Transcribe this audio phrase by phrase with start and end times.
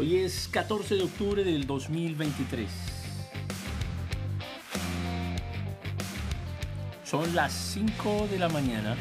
[0.00, 2.68] Hoy es 14 de octubre del 2023.
[7.02, 8.94] Son las 5 de la mañana.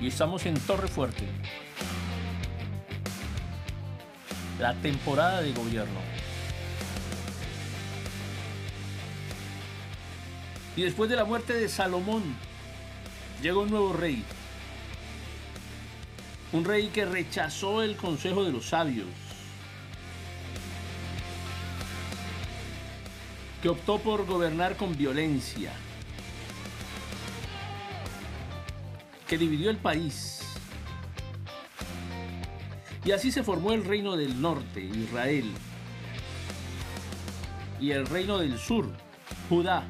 [0.00, 1.26] Y estamos en Torre Fuerte.
[4.58, 6.00] La temporada de gobierno.
[10.74, 12.22] Y después de la muerte de Salomón,
[13.42, 14.24] llegó un nuevo rey.
[16.52, 19.08] Un rey que rechazó el consejo de los sabios.
[23.62, 25.72] Que optó por gobernar con violencia.
[29.26, 30.42] Que dividió el país.
[33.04, 35.50] Y así se formó el reino del norte, Israel.
[37.80, 38.90] Y el reino del sur,
[39.48, 39.86] Judá.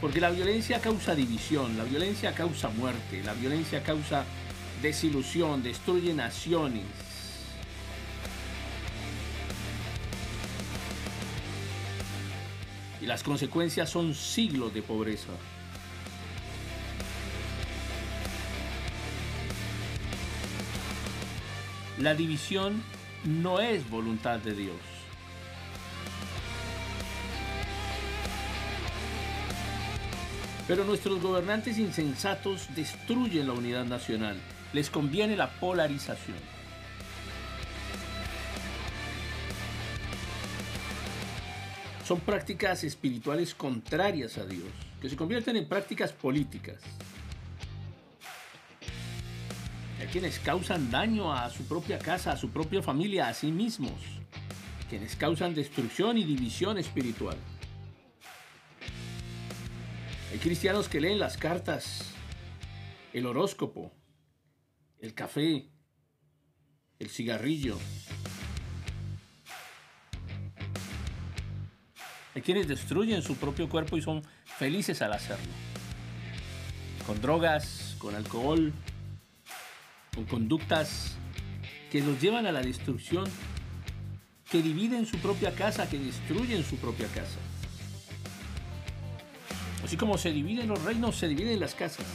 [0.00, 4.24] Porque la violencia causa división, la violencia causa muerte, la violencia causa
[4.80, 6.84] desilusión, destruye naciones.
[13.00, 15.32] Y las consecuencias son siglos de pobreza.
[21.98, 22.84] La división
[23.24, 24.97] no es voluntad de Dios.
[30.68, 34.36] Pero nuestros gobernantes insensatos destruyen la unidad nacional.
[34.74, 36.36] Les conviene la polarización.
[42.04, 44.68] Son prácticas espirituales contrarias a Dios,
[45.00, 46.76] que se convierten en prácticas políticas.
[50.00, 54.00] Hay quienes causan daño a su propia casa, a su propia familia, a sí mismos.
[54.90, 57.36] Quienes causan destrucción y división espiritual.
[60.30, 62.02] Hay cristianos que leen las cartas,
[63.14, 63.90] el horóscopo,
[65.00, 65.70] el café,
[66.98, 67.78] el cigarrillo.
[72.34, 75.50] Hay quienes destruyen su propio cuerpo y son felices al hacerlo.
[77.06, 78.74] Con drogas, con alcohol,
[80.14, 81.16] con conductas
[81.90, 83.24] que los llevan a la destrucción,
[84.50, 87.38] que dividen su propia casa, que destruyen su propia casa.
[89.84, 92.06] Así como se dividen los reinos, se dividen las casas.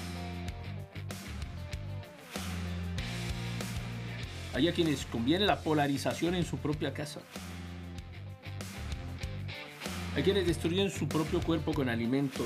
[4.53, 7.21] Hay a quienes conviene la polarización en su propia casa.
[10.15, 12.45] Hay quienes destruyen su propio cuerpo con alimentos,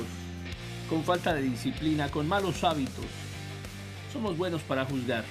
[0.89, 3.05] con falta de disciplina, con malos hábitos.
[4.13, 5.25] Somos buenos para juzgar.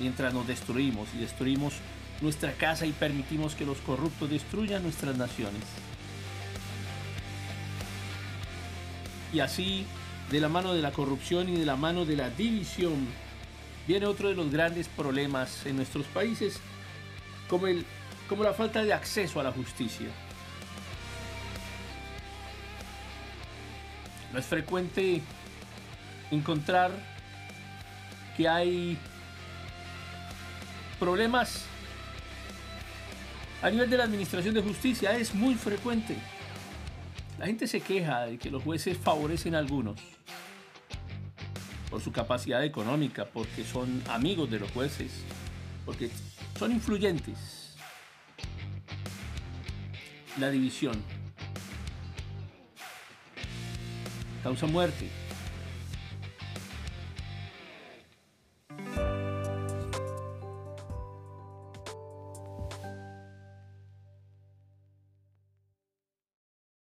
[0.00, 1.74] Mientras nos destruimos y destruimos
[2.20, 5.62] nuestra casa y permitimos que los corruptos destruyan nuestras naciones.
[9.32, 9.86] Y así,
[10.30, 13.06] de la mano de la corrupción y de la mano de la división,
[13.86, 16.60] viene otro de los grandes problemas en nuestros países,
[17.48, 17.84] como, el,
[18.28, 20.08] como la falta de acceso a la justicia.
[24.32, 25.22] No es frecuente
[26.30, 26.90] encontrar
[28.36, 28.98] que hay
[30.98, 31.64] problemas
[33.62, 35.16] a nivel de la administración de justicia.
[35.16, 36.16] Es muy frecuente.
[37.38, 40.00] La gente se queja de que los jueces favorecen a algunos
[41.88, 45.22] por su capacidad económica, porque son amigos de los jueces,
[45.86, 46.10] porque
[46.58, 47.76] son influyentes.
[50.38, 51.00] La división
[54.42, 55.08] causa muerte.